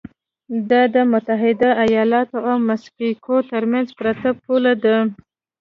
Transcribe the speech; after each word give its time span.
دا 0.69 0.81
د 0.95 0.97
متحده 1.11 1.69
ایالتونو 1.85 2.45
او 2.49 2.55
مکسیکو 2.69 3.35
ترمنځ 3.51 3.87
پرته 3.99 4.29
پوله 4.43 4.73
ده. 4.83 4.95